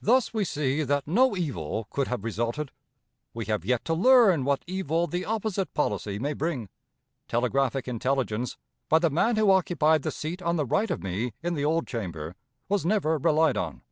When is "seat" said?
10.12-10.40